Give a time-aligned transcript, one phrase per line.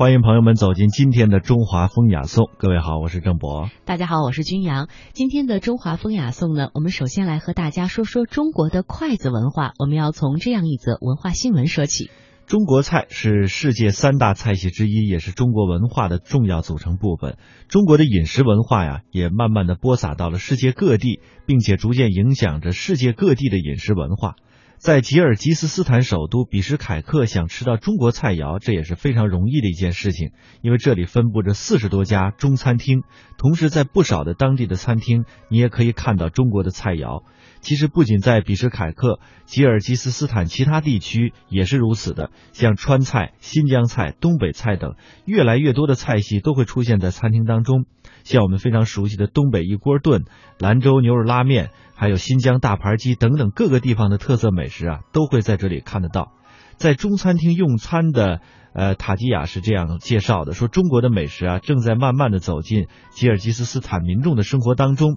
[0.00, 2.48] 欢迎朋友们走进今天的中华风雅颂。
[2.56, 3.68] 各位好，我是郑博。
[3.84, 4.88] 大家好，我是君阳。
[5.12, 9.72] 今天的中华风雅颂呢，我们首先来和大家说说中国的筷子文化。
[9.78, 12.10] 我们要从这样一则文化新闻说起：
[12.46, 17.36] 中国菜是世界三大菜系之一，也是中国文化的重要组成部分。
[17.68, 24.36] 中国的饮食文化呀，也慢慢的播撒到了世界各地，并且逐渐影响着世界各地的饮食文化。
[24.80, 30.30] 在吉尔吉斯斯坦首都比什凯克，想吃到中国菜肴，这也是非常容易的一件事情，
[30.62, 33.02] 因为这里分布着四十多家中餐厅，
[33.36, 37.24] 同时在不少的当地的餐厅，你也可以看到中国的菜肴。
[37.60, 44.94] 其实不仅在比什凯克，吉尔吉斯斯坦其他地区也是如此的，像川菜、新疆菜、东北菜等，
[45.26, 47.84] 越来越多的菜系都会出现在餐厅当中。
[48.24, 50.24] 像我们非常熟悉的东北一锅炖、
[50.58, 56.32] 兰州牛肉拉面，还有新疆大盘鸡等等各个地方的特色美食啊，都会在这里看得到。
[56.76, 58.40] 在中餐厅用餐的
[58.72, 65.16] 呃塔吉亚是这样介绍的：说中国的美食啊，正在慢慢的走进吉尔吉斯斯坦民众的生活当中。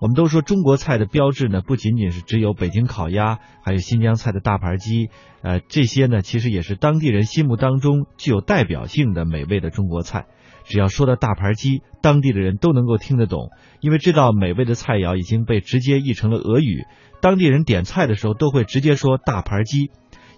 [0.00, 5.10] 我们都说中国菜的标志呢，不仅仅是只有北京烤鸭，还有新疆菜的大盘鸡，
[5.42, 10.24] 呃，这些呢，其实也是当地人心目当中具有代表性的美味的中国菜。
[10.64, 16.86] 只要说到大盘鸡，当地的人都能够听得懂，因为这道美味的菜肴已经被直接译成了俄语。
[17.20, 19.90] 当地人点菜的时候都会直接说大盘鸡，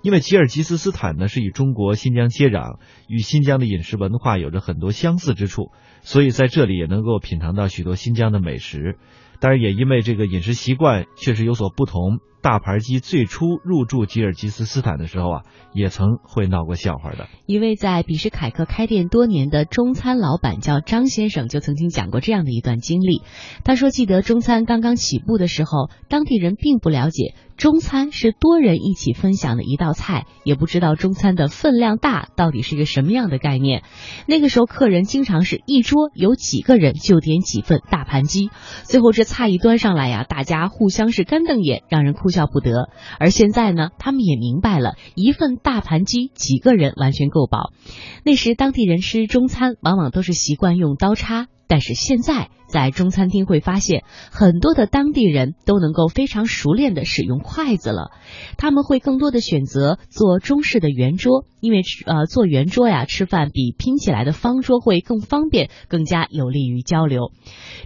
[0.03, 8.99] 因为吉尔吉斯斯坦呢是与中国新疆接壤，与新疆的饮食文化有着很多相似之处，所以在这里也能够品尝到许多新疆的美食。
[9.43, 12.21] 但是，也因为这个饮食习惯确实有所不同。
[12.43, 17.29] 大盘鸡最初入驻吉尔吉斯斯坦的时候啊，也曾会闹过笑话的。
[17.47, 23.23] 一位在比什凯克开店多年的中餐老板叫张先生，就曾经讲过这样的一段经历。
[23.63, 33.85] 他说，记得中餐刚刚起步的时候，当地人并不了解中餐是多人一起分享的一道菜，也不知道中餐的分量大到底是一个什么样的概念。
[34.27, 38.51] 那个时候，客人经常是一桌有几个人就点几份大盘鸡，
[38.83, 42.31] 最后这菜一端上来呀，大家互相是干瞪眼，让人哭。
[42.31, 42.89] 笑不得，
[43.21, 47.71] 而现在呢，他们也明白了，一份大盘鸡几个人完全够饱。
[48.25, 51.47] 那时当地人吃中餐，往往都是习惯用刀叉。
[51.73, 58.11] 但是现在在中餐厅会发现，很多的当地人都能够非常熟练的使用筷子了。
[58.59, 67.31] 他们会更多的选择做中式的圆桌，因为呃做圆桌呀吃饭比拼起来的方桌会更方便，更加有利于交流。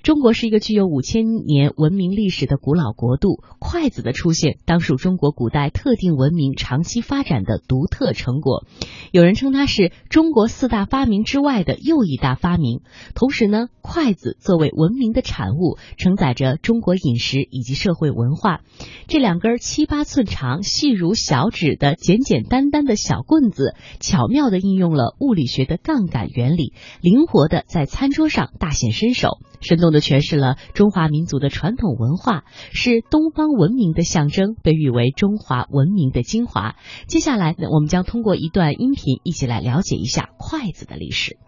[0.03, 8.65] 中国是一个具有五千年文明历史的古老国度，筷子的出现当属中国古代特定文明长期发展的独特成果。
[9.13, 12.81] 有人称它是中国四大发明之外的又一大发明。
[13.15, 13.69] 同时呢。
[13.89, 18.63] 筷子作为文明的产物，承载着中国饮食以及社会文化。
[19.07, 23.66] 这两根七八寸长、细如小指的简简单单的小棍子，
[24.01, 36.77] 巧妙地应用了物理学的杠杆原理，灵活地在餐桌上大显身手，生动地诠释了中华民族的传统文化，是东方文明的象征，被誉为中华文明的精华。
[37.07, 41.39] 接下来，我们将通过一段音频，一起来了解一下筷子的历史。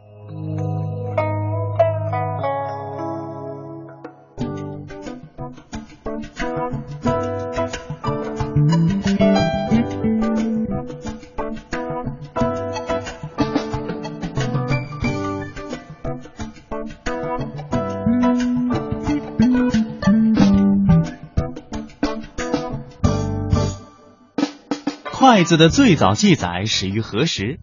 [25.18, 27.58] 筷子的最早记载始于何时？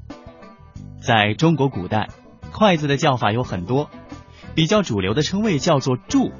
[1.00, 2.10] 在中国古代，
[2.52, 3.90] 筷子的叫法有很多，
[4.56, 6.34] 比较主流的称谓叫做箸。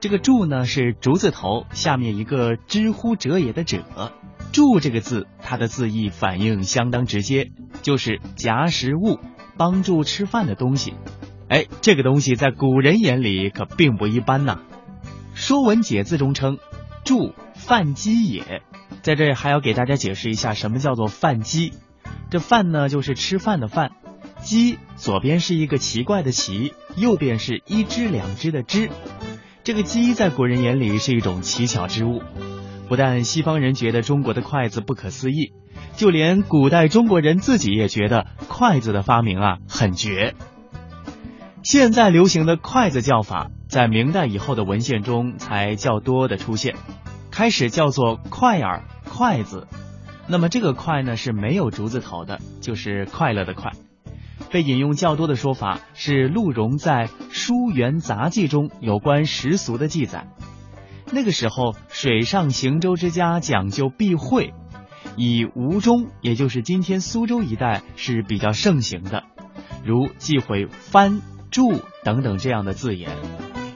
[0.00, 3.82] 这个箸呢是竹字头下面一个知乎者也的者。
[4.52, 9.20] 箸这个字，它的字义反应相当直接，就是夹食物、
[9.56, 10.92] 帮助吃饭的东西。
[11.48, 14.60] 哎，这个东西在古人眼里可并不一般呐。
[15.32, 16.58] 《说文解字》中称
[17.06, 18.60] ：“箸，饭几也。”
[19.02, 21.72] 在这还要给大家解释一下，什么叫做饭鸡？
[22.30, 23.90] 这饭呢，就是吃饭的饭；
[24.42, 28.90] 鸡左边是一个奇怪的奇，右边是一只两只的只。
[29.64, 32.22] 这个鸡在古人眼里是一种奇巧之物。
[32.88, 35.52] 不但西方人觉得中国的筷子不可思议，
[35.96, 40.34] 就连古代中国人自己也觉得筷子的发明啊很绝。
[41.62, 46.74] 现在流行的筷子叫法，在明代以后的文献中才较多的出现。
[47.30, 49.68] 开始叫做筷儿、筷子，
[50.26, 53.72] 那么这个筷呢是没有竹字头的，就是快乐的快。
[54.50, 60.28] 被引用较多的说法是陆荣在《书园杂记》中有关食俗的记载。
[61.12, 64.54] 那个时候，水上行舟之家讲究避讳，
[65.16, 69.24] 以吴中，也就是今天苏州一带是比较盛行的。
[69.84, 71.20] 如忌讳翻、
[71.50, 73.10] 箸等等这样的字眼，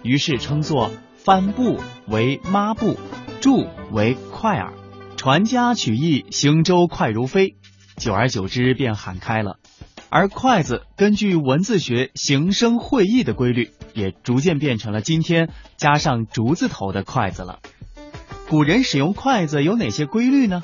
[0.03, 1.79] 于是称作帆布
[2.09, 2.97] 为抹布，
[3.43, 4.73] 箸为快儿。
[5.17, 7.57] 传家取义，行舟快如飞，
[7.97, 9.57] 久而久之便喊开了。
[10.09, 17.59] 而筷子根据文字学形声会意的规律，也逐渐变成了今天加上竹字头的筷子了。
[18.49, 20.63] 古人使用筷子有哪些规律呢？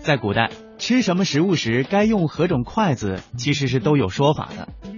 [0.00, 4.68] 在古代，吃什么食物时该用何种筷子，其实是都有说法的。《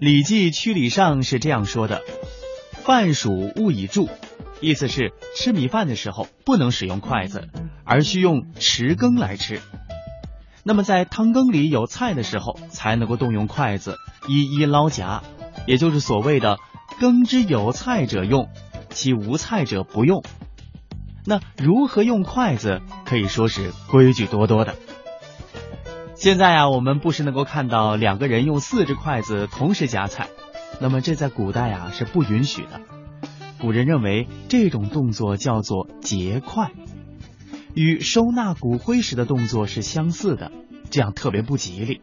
[0.00, 2.02] 礼记·曲礼上》是这样说的
[2.84, 4.08] ：“饭属勿以箸。”
[4.60, 7.48] 意思是吃米饭的时候不能使用筷子，
[7.88, 9.60] 而需用匙羹来吃。
[10.62, 13.96] 那么在汤羹里有菜的时候，才能够动用筷子
[14.28, 15.22] 一一捞夹，
[15.66, 16.58] 也就是所谓的
[17.00, 18.50] “羹之有菜者用，
[18.90, 20.22] 其无菜者不用”。
[21.24, 24.76] 那如何用筷子，可以说是规矩多多的。
[26.14, 30.28] 现在啊，我们不时能够看到两个人用四只筷子同时夹菜，
[30.80, 32.80] 那么这在古代啊是不允许的。
[33.60, 36.72] 古人认为这种动作叫做结筷，
[37.78, 40.50] 与收纳骨灰时的动作是相似的，
[40.90, 42.00] 这样特别不吉利。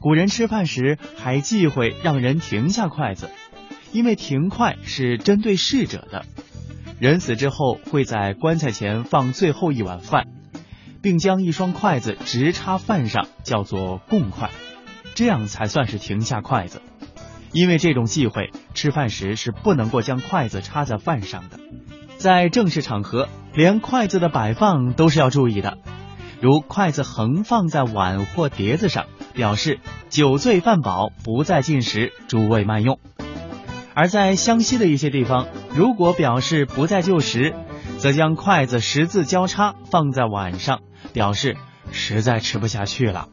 [0.00, 3.30] 古人吃饭时还忌讳让人停下筷子，
[3.92, 6.26] 因为停筷是针对逝者的。
[6.98, 10.26] 人死之后会在棺材前放最后一碗饭，
[11.00, 14.50] 并将一双筷子直插饭上，叫做供筷，
[15.14, 16.82] 这样才算是停下筷子。
[17.52, 21.58] 因为这种忌讳，吃饭时是不能够将筷子插在饭上的。
[22.18, 25.78] 在正式场合，连筷子的摆放都是要注意的。
[26.40, 29.80] 如筷子横放在碗或碟子上，表示
[30.10, 32.98] 酒醉饭饱，不再进食，诸位慢用；
[33.94, 37.54] 而在湘西的一些地方，如果表示不再就食，
[37.98, 40.80] 则将筷子十字交叉放在碗上，
[41.14, 41.56] 表示
[41.90, 43.28] 实在吃不下去了。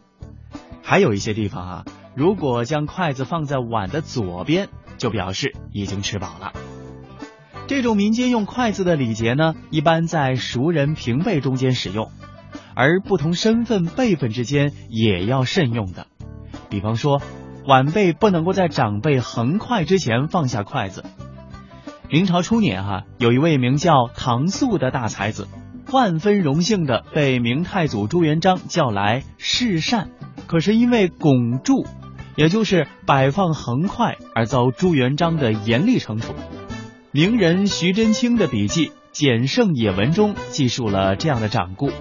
[0.81, 1.85] 还有一些地方啊。
[2.15, 4.69] 如果将筷子放在碗的左边，
[4.99, 6.53] 就表示已经吃饱了。
[7.65, 12.11] 这种民间用筷子的礼节呢，一般在熟人平辈中间使用，
[12.75, 16.07] 而不同身份辈分之间也要慎用的。
[16.69, 17.21] 比方说，
[17.65, 21.05] 晚辈不能够在长辈横筷之前放下筷子。
[22.09, 25.47] 明朝初年，哈，有一位名叫唐肃的大才子，
[25.91, 30.09] 万分荣幸的被明太祖朱元璋叫来试膳，
[30.47, 31.85] 可是因为拱柱。
[32.35, 36.33] 也就是摆放横筷而遭朱元璋的严厉惩处。
[37.15, 41.91] 名人徐祯卿的笔记《简圣野文》中记述了这样的掌故：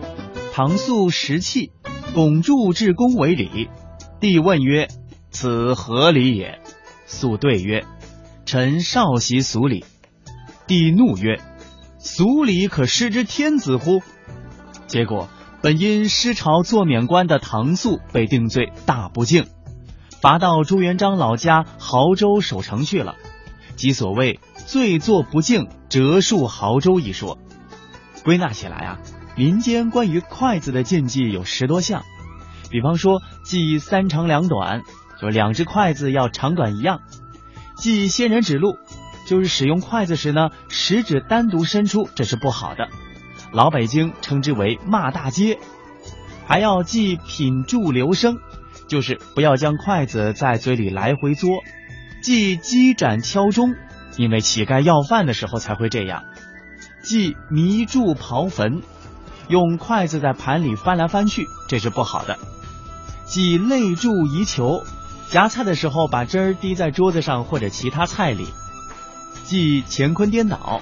[0.54, 1.70] 唐肃食器，
[2.14, 3.68] 拱柱至公为礼。
[4.20, 4.88] 帝问曰
[5.30, 6.62] ：“此何礼也？”
[7.04, 7.84] 肃对曰
[8.46, 9.84] ：“臣少习俗礼。”
[10.66, 11.38] 帝怒曰
[12.00, 14.00] ：“俗礼可失之天子乎？”
[14.88, 15.28] 结果，
[15.60, 19.44] 本因失朝做免官的唐肃被定罪大不敬。
[20.22, 23.16] 罚到朱元璋老家亳州守城去了，
[23.76, 27.38] 即所谓“罪作不敬，折戍亳州”一说。
[28.24, 28.98] 归纳起来啊，
[29.36, 32.02] 民间关于筷子的禁忌有十多项，
[32.70, 34.82] 比方说忌三长两短，
[35.20, 36.98] 就两只筷子要长短一样；
[37.76, 38.76] 忌仙人指路，
[39.26, 42.88] 就是使用筷子时呢，食指单独伸出，这是不好的，
[43.52, 45.58] 老北京称之为骂大街；
[46.46, 48.38] 还要忌品箸留声。
[48.88, 51.48] 就是不要将筷子在嘴里来回嘬，
[52.22, 53.74] 忌击盏敲钟，
[54.16, 56.24] 因为乞丐要饭的时候才会这样。
[57.02, 58.82] 忌迷柱刨坟，
[59.48, 62.38] 用筷子在盘里翻来翻去，这是不好的。
[63.26, 64.82] 忌泪柱移球，
[65.28, 68.46] 夹菜的时候把汁儿滴在桌子上或者其他菜里。
[69.44, 70.80] 忌乾坤颠倒，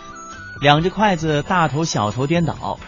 [0.61, 2.79] 两只筷子大头小头颠倒。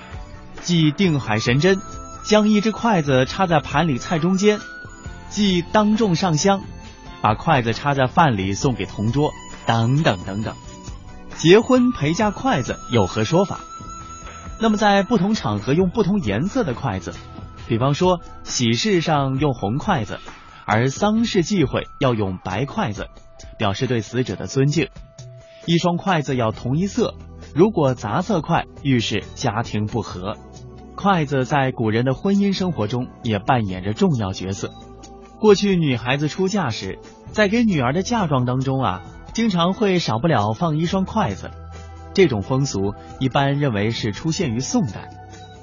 [0.63, 1.81] 忌定海神针，
[2.25, 4.61] 将一只筷子插在盘里菜中间。
[5.31, 6.63] 忌当众上香，
[7.21, 9.33] 把筷子插在饭里送给同桌，
[9.67, 10.55] 等等等等。
[11.37, 13.61] 结婚陪嫁筷子有何说法？
[14.61, 17.13] 那么在不同场合用不同颜色的筷子，
[17.67, 20.21] 比方说喜事上用红筷子，
[20.67, 23.09] 而丧事忌讳要用白筷子，
[23.59, 24.89] 表示对死者的尊敬。
[25.67, 27.15] 一双筷子要同一色，
[27.55, 30.37] 如果杂色筷，预示家庭不和。
[30.95, 34.71] 筷子在古人的婚姻生活中也扮演着重要角色。
[35.41, 37.01] 过去女孩子出嫁时，
[37.33, 39.03] 在给女儿的嫁妆当中啊，
[39.33, 41.51] 经常会少不了放一双筷子。
[42.15, 45.09] 这种风俗一般认为是出现于宋代。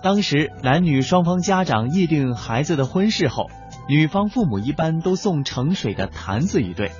[0.02, 3.50] 当时男女双方家长议定孩子的婚事后，
[3.88, 6.92] 女方父母一般都送盛水的坛子一对，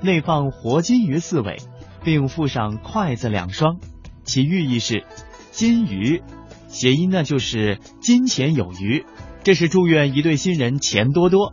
[0.00, 1.58] 内放活金鱼四尾，
[2.02, 3.78] 并附上筷子两双，
[4.24, 5.04] 其寓意是
[5.50, 6.22] 金鱼，
[6.68, 9.04] 谐音呢就是金钱有余，
[9.44, 11.52] 这是祝愿一对新人钱多多。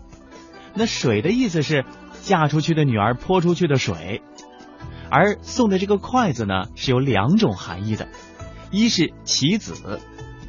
[0.73, 1.85] 那水的意思是
[2.23, 4.21] 嫁出去的女儿泼出去的水。
[5.09, 8.07] 而送的这个筷子呢，是有两种含义的，
[8.71, 9.99] 一是棋子，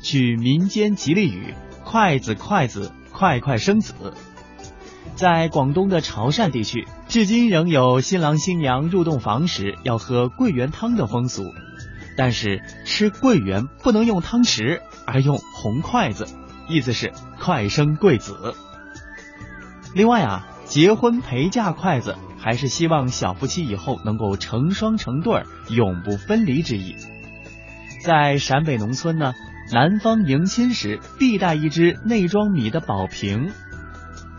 [0.03, 3.95] 取民间吉利语“筷子筷子，快快生子”。
[5.15, 11.55] 在广东的潮汕地区，至今仍有新郎新娘入洞房时要喝桂圆汤的风俗，
[12.19, 16.27] 但是吃桂圆不能用汤匙，而用红筷子，
[16.69, 18.55] 意思是快生贵子。
[19.95, 22.17] 另外啊，结婚陪嫁筷子。
[22.39, 26.95] 还是希望小夫妻以后能够成双成对，永不分离之意。
[28.05, 29.35] 在陕北农村呢，
[29.73, 33.51] 男方迎亲时必带一只内装米的宝瓶，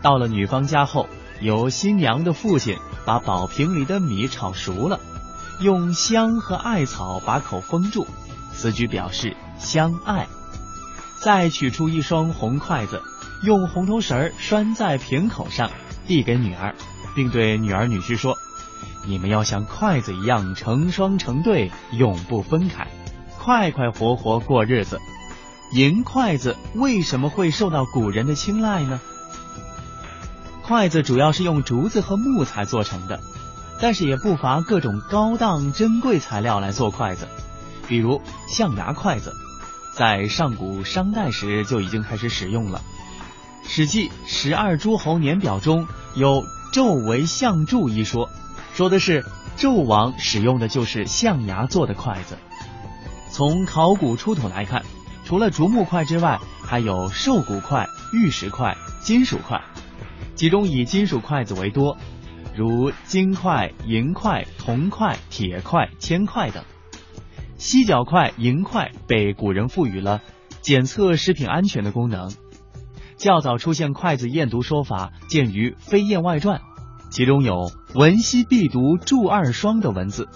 [0.00, 1.06] 到了女方家后，
[1.42, 4.98] 由新娘的父亲把宝瓶里的米炒熟了，
[5.60, 8.06] 用香和艾草把口封住，
[8.52, 10.26] 此举表示相爱。
[11.20, 13.02] 再取出一双红筷子，
[13.42, 15.70] 用红头绳拴在瓶口上，
[16.08, 16.74] 递给女儿。
[17.14, 18.36] 并对女儿女婿说
[19.04, 22.86] ：“你们要像筷子一样成双成对，永不分开，
[23.38, 25.00] 快快活活过日子。”
[25.74, 29.00] 银筷子为什么会受到古人的青睐呢？
[30.62, 33.18] 筷子主要是用竹子和木材做成的，
[33.80, 37.26] 但是也不乏各种高档珍贵材料来做筷子，
[37.88, 39.32] 比如象牙筷子，
[39.94, 42.78] 在上古商代时就已经开始使用了。
[43.68, 46.42] 《史记·十二诸侯年表》中有。
[46.70, 48.28] 纣为象柱一说，
[48.74, 49.24] 说的是
[49.56, 52.36] 纣王使用的就是象牙做的筷子。
[53.30, 54.84] 从考古出土来看，
[55.24, 59.62] 除了竹木筷之外，还有兽骨筷、玉石筷、金属筷，
[60.34, 61.96] 其中以金属筷子为多，
[62.54, 66.62] 如金筷、银筷、铜筷、铁筷、铅筷等。
[67.56, 70.20] 犀角筷、银筷被古人赋予了
[70.60, 72.30] 检测食品安全的功能。
[73.18, 76.60] 较早出现筷子验毒说法，见于《飞燕外传》，
[77.10, 80.28] 其中有“文西必毒注二双”的文字。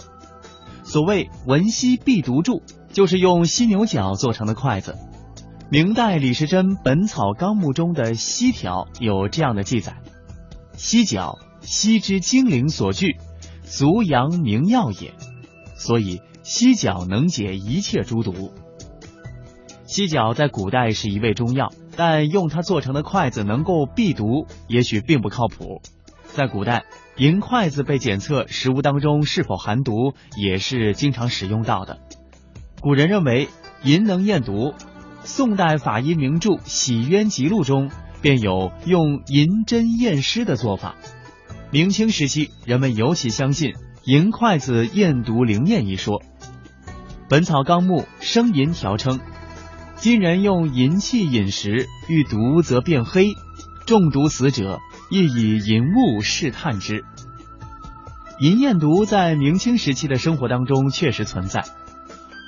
[0.83, 2.63] 所谓“文西必毒注”，
[2.93, 4.97] 就是用犀牛角做成的筷子。
[5.71, 9.97] 明代李时珍《本草纲目》中的犀条有这样的记载
[10.77, 13.17] ：“犀角，犀之精灵所具，
[13.63, 15.15] 足阳明药也。
[15.77, 18.53] 所以犀角能解一切诸毒。”
[19.87, 21.71] 犀角在古代是一味中药。
[21.97, 25.83] 但用它做成的筷子能够避毒，也许并不靠谱。
[26.25, 26.85] 在古代，
[27.17, 31.99] 银筷子被检测食物当中是否含毒，也是经常使用到的。
[32.81, 33.49] 古人认为
[33.83, 34.73] 银能验毒，
[35.23, 37.91] 宋代法医名著《洗冤集录》中
[38.23, 40.95] 便有用银针验尸的做法。
[41.71, 46.21] 明清时期，人们尤其相信银筷子验毒灵验一说，
[47.29, 49.21] 《本草纲目·生银条》称。
[50.03, 53.37] 今人用银器饮食，遇毒则变黑，
[53.87, 54.81] 中毒死者
[55.11, 57.05] 亦以银物试探之。
[58.41, 61.61] 银验毒在明清时期的生活当中确实存在，《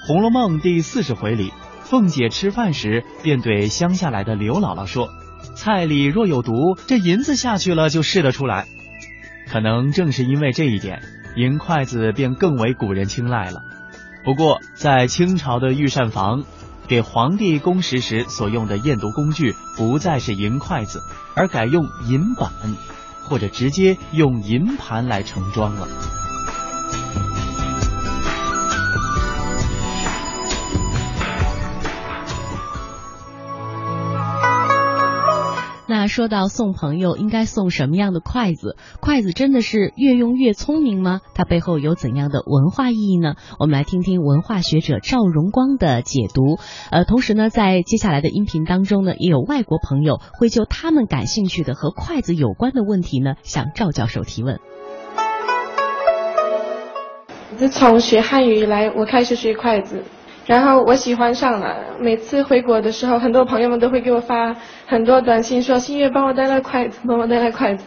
[0.05, 1.53] 红楼梦》第四十回里，
[1.85, 5.11] 凤姐吃饭时便对乡下来的刘姥姥说
[5.55, 8.67] ：“菜里若有毒，这银子下去了就试得出来。”
[9.49, 11.03] 可能正是因为这一点，
[11.37, 13.61] 银筷子便更为古人青睐了。
[14.25, 16.43] 不过，在清朝的御膳房。
[16.87, 21.03] 给皇帝供食时所用的验毒工具不再是银筷子，
[21.35, 22.53] 而改用银板，
[23.23, 25.89] 或者直接用银盘来盛装了。
[36.09, 38.77] 说到送朋友应该送什么样的筷子？
[39.01, 41.21] 筷子真的是越用越聪明吗？
[41.35, 43.35] 它背后有怎样的文化意义呢？
[43.59, 46.59] 我们来听听文化学者赵荣光的解读。
[46.91, 54.61] 呃，同时呢，在接下来的音频当中呢，也有外国朋友会就他们感兴趣的和筷子有关的问题呢，向赵教授提问。
[57.57, 60.03] 自从学汉语以来，我开始学筷子。
[60.47, 64.55] 然后我喜欢上了，每次回国的时候，很多朋友们都会给我发
[64.87, 67.85] 很多短信，说新月帮我带来筷子，帮我带来筷子。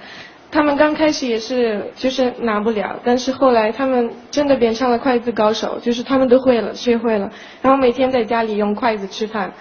[0.50, 7.30] 他们刚开始也是就是拿不了，但是后来他们真的变成了筷子高手，就是他们都会了，学会了。
[7.62, 9.52] 然后每天在家里用筷子吃饭。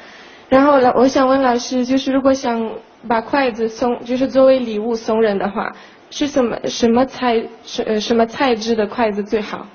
[0.48, 2.70] 然后老我想问老师，就是如果想
[3.08, 5.72] 把筷子送，就是作为礼物送人的话，
[6.08, 9.66] 是什么什么材什什么材质的筷子最好？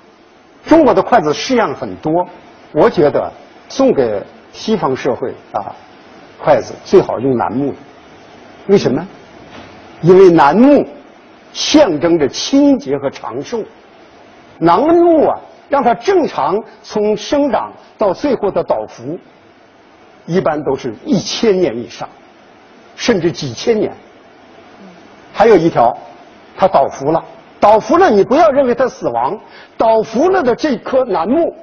[0.64, 2.26] 中国的筷子式样很多。
[2.72, 3.30] 我觉得
[3.68, 5.74] 送给西方社会啊，
[6.38, 7.76] 筷子最好用楠木的，
[8.66, 9.06] 为什么？
[10.00, 10.84] 因为楠木
[11.52, 13.62] 象征着清洁和长寿。
[14.58, 15.38] 楠木啊，
[15.68, 19.18] 让它正常从生长到最后的倒伏，
[20.26, 22.08] 一般都是一千年以上，
[22.96, 23.92] 甚至几千年。
[25.32, 25.96] 还有一条，
[26.56, 27.24] 它倒伏了，
[27.58, 29.38] 倒伏了，你不要认为它死亡，
[29.76, 31.54] 倒伏了的这棵楠木，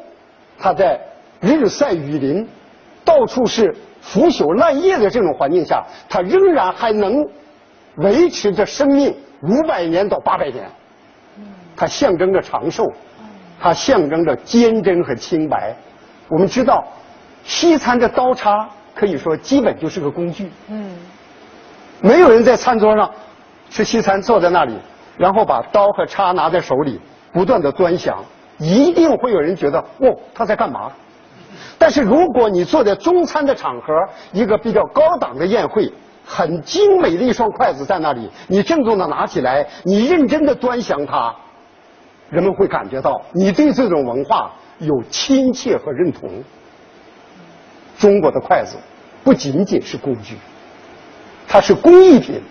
[0.60, 1.00] 它在
[1.40, 2.48] 日晒雨淋、
[3.06, 7.26] 到处是腐朽烂叶的这种环境下，它仍然还能
[7.96, 10.70] 维持着生命五百年到八百年。
[11.76, 12.84] 它象征着长寿，
[13.60, 15.74] 它象征着坚贞和清白。
[16.28, 16.86] 我们知道，
[17.46, 20.52] 西餐的刀叉可以说基本就是个工具。
[20.68, 20.98] 嗯，
[22.02, 23.10] 没有人在餐桌上
[23.70, 24.78] 吃西餐，坐在那里，
[25.18, 27.00] 然后把刀和叉拿在手里，
[27.32, 28.24] 不断的端详，
[28.60, 30.92] 一定会有人觉得哦他在干嘛。
[31.78, 33.94] 但是如果你坐在中餐的场合，
[34.34, 35.92] 一个比较高档的宴会，
[36.26, 41.34] 很精美的一双筷子在那里，你郑重的拿起来，你认真的端详它。
[42.30, 46.30] 人们会感觉到你对这种文化有亲切和认同。
[47.98, 48.76] 中国的筷子
[49.24, 50.36] 不仅仅是工具，
[51.48, 52.42] 它是工艺品，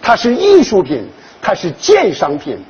[0.00, 1.08] 它是艺术品，
[1.42, 2.62] 它是鉴赏品。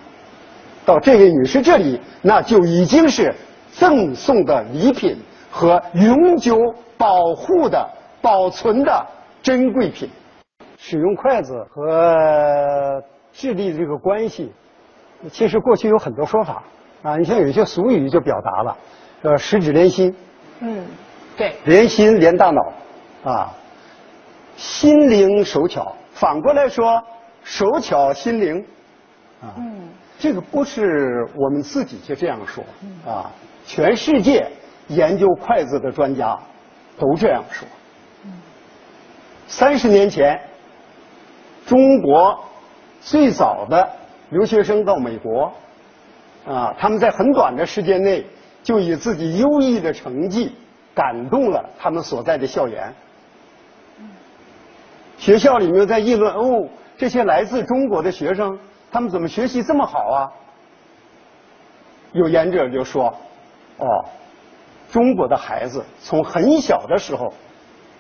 [0.85, 3.35] 到这位女士这里，那就已经是
[3.73, 5.17] 赠送的礼品
[5.51, 6.59] 和永久
[6.97, 7.89] 保护的、
[8.21, 9.07] 保存的
[9.43, 10.09] 珍贵品。
[10.77, 14.53] 使用筷子和智力的这个关系。
[15.33, 16.63] 其实过去有很多说法
[17.03, 18.77] 啊，你像有一些俗语就表达了，
[19.23, 20.15] 呃，十指连心，
[20.61, 20.85] 嗯，
[21.35, 22.73] 对，连心连大脑，
[23.25, 23.51] 啊，
[24.57, 27.03] 心灵手巧，反过来说，
[27.43, 28.67] 手巧心灵，
[29.41, 29.89] 啊，嗯，
[30.25, 32.65] 这个不是我们自己就这样说，
[33.07, 33.31] 啊，
[33.67, 34.51] 全世界
[34.89, 36.35] 研究筷子的专家
[36.99, 37.69] 都这样说。
[39.47, 40.41] 三十年前，
[41.67, 42.43] 中国
[43.03, 43.87] 最早的。
[44.31, 45.53] 留学生到美国，
[46.47, 48.25] 啊，他们在很短的时间内
[48.63, 50.53] 就以自己优异的成绩
[50.95, 52.93] 感动了他们所在的校园。
[55.19, 56.67] 学校里面在议论哦，
[56.97, 58.59] 这些来自中国的学生，
[58.95, 60.31] 他们怎么学习这么好啊？
[62.13, 63.13] 有研究就说，
[63.79, 64.05] 哦，
[64.89, 67.35] 中国的孩子从很小的时候，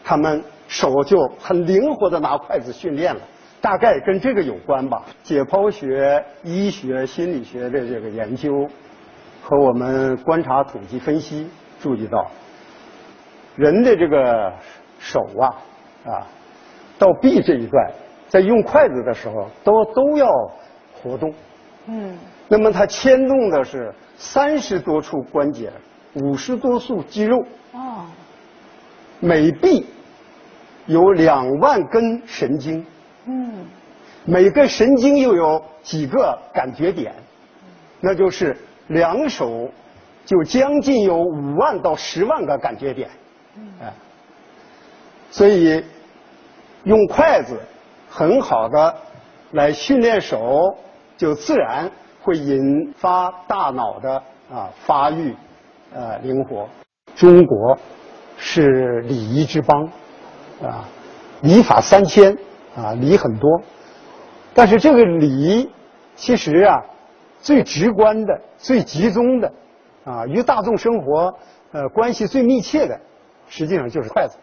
[0.05, 3.21] 他们手就很灵活的拿筷子训练了。
[3.61, 5.03] 大概跟这个有关吧。
[5.25, 8.53] 解剖学、医学、心理学的这个研究
[9.42, 12.31] 和我们观察、统计、分析，注意到
[13.57, 14.53] 人的这个
[15.01, 15.59] 手啊
[16.07, 16.27] 啊，
[17.01, 17.90] 到臂这一段，
[18.29, 20.29] 在用筷子的时候都都要
[21.05, 21.33] 活动。
[21.87, 22.19] 嗯。
[22.49, 25.71] 那么它牵动的是三十多处关节，
[26.14, 27.45] 五十多束肌肉。
[27.73, 28.07] 哦。
[29.21, 29.87] 每臂
[30.87, 32.85] 有两万根神经。
[33.27, 33.64] 嗯，
[34.27, 37.14] 每个神经又有几个感觉点，
[38.01, 38.55] 那就是
[38.88, 39.71] 两手
[40.27, 43.09] 就将近有五万到十万个感觉点，
[43.81, 43.90] 哎，
[45.31, 45.83] 所以
[46.83, 47.59] 用筷子
[48.11, 48.95] 很好的
[49.53, 50.77] 来训练手，
[51.16, 51.90] 就自然
[52.22, 54.22] 会引发大脑的
[54.53, 55.35] 啊发育，
[55.94, 56.68] 呃灵活。
[57.14, 57.79] 中国
[58.37, 59.85] 是礼仪之邦，
[60.62, 60.85] 啊，
[61.42, 62.37] 礼法三千。
[62.77, 63.62] 啊，礼很多，
[64.53, 65.70] 但是这个礼
[66.16, 66.83] 其实啊，
[67.38, 69.53] 最直观的、最集中的
[70.05, 71.33] 啊，与大众生活
[71.70, 72.98] 呃关系最密切的，
[73.46, 74.37] 实际上就是筷子。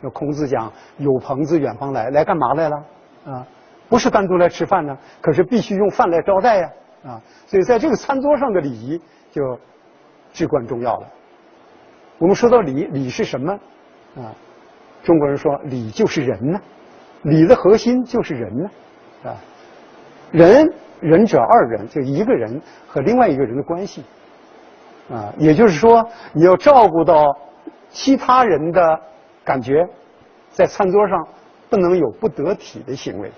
[0.00, 2.76] 那孔子讲：“有朋自远方来，来干嘛来了？
[3.26, 3.44] 啊，
[3.90, 6.70] 不是单独来吃饭呢，可是必须用饭来招待呀。
[7.04, 9.00] 啊，所以在这个餐桌上的礼仪
[9.30, 9.42] 就
[10.32, 11.06] 至关重要了。
[12.18, 13.52] 我们说到礼，礼是什么？
[14.16, 14.32] 啊，
[15.02, 16.60] 中国人说礼就是人呢。
[17.22, 18.70] 礼的核心就是人呢，
[19.24, 19.36] 啊，
[20.30, 20.66] 人
[21.00, 24.04] 仁者二人，就一个人和另外一个人的关系，
[25.10, 27.36] 啊，也就是说你要照顾到
[27.90, 29.00] 其他人的
[29.44, 29.86] 感觉，
[30.50, 31.28] 在餐桌上
[31.68, 33.30] 不能有不得体的行为，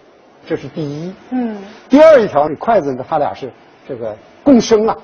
[0.46, 1.12] 这是第一。
[1.31, 1.57] 嗯。
[1.88, 3.50] 第二一条，筷子呢，他俩是
[3.88, 4.96] 这个共生啊，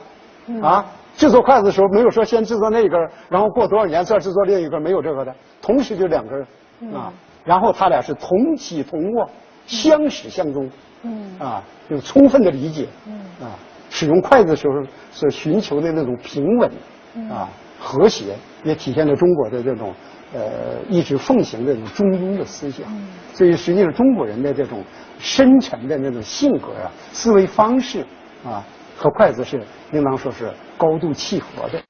[0.63, 7.13] 啊，制作筷子的时候没有说先制作那一根，然后过多少年再制作另一根，没有这个的，同时就两根啊。
[7.45, 9.29] 然后它俩是同起同落，
[9.67, 10.71] 相始相终，
[11.03, 13.57] 嗯，啊，有充分的理解，嗯，啊，
[13.89, 14.75] 使用筷子的时候
[15.11, 16.71] 所寻求的那种平稳，
[17.31, 17.49] 啊，
[17.89, 19.95] 和谐，也体现了中国的这种
[20.35, 22.85] 呃一直奉行的这种中庸的思想。
[23.33, 24.85] 所以实际上中国人的这种
[25.19, 28.05] 深沉的那种性格啊、思维方式
[28.45, 28.63] 啊，
[28.95, 31.83] 和筷子是应当说是高度契合的。